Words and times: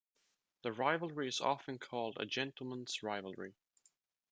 The 0.63 0.71
rivalry 0.71 1.27
is 1.27 1.39
often 1.39 1.77
called 1.77 2.17
a 2.19 2.25
Gentlemen's 2.25 3.03
Rivalry. 3.03 3.53